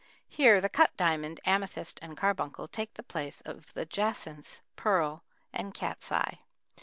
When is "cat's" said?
5.75-6.11